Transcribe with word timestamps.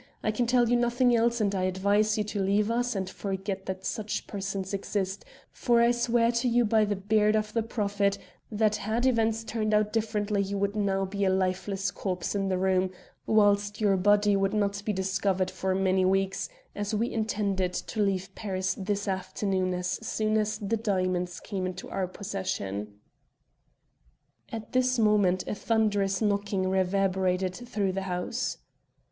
I 0.23 0.31
can 0.31 0.47
tell 0.47 0.67
you 0.67 0.75
nothing 0.77 1.15
else, 1.15 1.39
and 1.39 1.53
I 1.53 1.65
advise 1.65 2.17
you 2.17 2.23
to 2.23 2.39
leave 2.41 2.71
us 2.71 2.95
and 2.95 3.07
forget 3.07 3.67
that 3.67 3.85
such 3.85 4.25
persons 4.25 4.73
exist, 4.73 5.23
for 5.51 5.79
I 5.79 5.91
swear 5.91 6.31
to 6.31 6.47
you 6.47 6.65
by 6.65 6.85
the 6.85 6.95
beard 6.95 7.35
of 7.35 7.53
the 7.53 7.61
Prophet 7.61 8.17
that 8.51 8.77
had 8.77 9.05
events 9.05 9.43
turned 9.43 9.75
out 9.75 9.93
differently 9.93 10.41
you 10.41 10.57
would 10.57 10.75
now 10.75 11.05
be 11.05 11.23
a 11.23 11.29
lifeless 11.29 11.91
corpse 11.91 12.33
in 12.33 12.47
this 12.49 12.57
room, 12.57 12.89
whilst 13.27 13.79
your 13.79 13.95
body 13.95 14.35
would 14.35 14.55
not 14.55 14.83
be 14.85 14.91
discovered 14.91 15.51
for 15.51 15.75
many 15.75 16.03
weeks, 16.03 16.49
as 16.73 16.95
we 16.95 17.11
intended 17.11 17.71
to 17.71 18.01
leave 18.01 18.33
Paris 18.33 18.73
this 18.79 19.07
afternoon 19.07 19.71
as 19.75 19.99
soon 20.03 20.35
as 20.35 20.57
the 20.57 20.77
diamonds 20.77 21.39
came 21.39 21.67
into 21.67 21.87
our 21.91 22.07
possession." 22.07 22.99
[Illustration: 24.47 24.47
"The 24.49 24.59
door 24.61 24.79
was 24.79 24.95
thrown 24.95 25.05
bodily 25.05 25.19
from 25.19 25.21
its 25.21 25.45
hinges." 25.45 25.45
Page 25.45 25.45
113.] 25.45 25.45
At 25.45 25.45
this 25.45 25.45
moment 25.45 25.45
a 25.45 25.55
thunderous 25.55 26.21
knocking 26.23 26.69
reverberated 26.71 27.53
through 27.55 27.91
the 27.91 28.03
house. 28.09 28.57